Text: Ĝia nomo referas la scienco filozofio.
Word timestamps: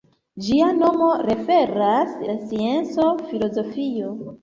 Ĝia 0.45 0.69
nomo 0.77 1.09
referas 1.27 2.17
la 2.25 2.39
scienco 2.49 3.09
filozofio. 3.31 4.15